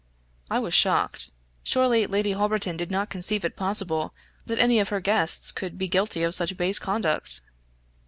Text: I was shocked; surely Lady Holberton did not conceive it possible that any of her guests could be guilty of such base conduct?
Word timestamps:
I 0.49 0.57
was 0.57 0.73
shocked; 0.73 1.29
surely 1.61 2.07
Lady 2.07 2.31
Holberton 2.31 2.75
did 2.75 2.89
not 2.89 3.11
conceive 3.11 3.45
it 3.45 3.55
possible 3.55 4.15
that 4.47 4.57
any 4.57 4.79
of 4.79 4.89
her 4.89 4.99
guests 4.99 5.51
could 5.51 5.77
be 5.77 5.87
guilty 5.87 6.23
of 6.23 6.33
such 6.33 6.57
base 6.57 6.79
conduct? 6.79 7.41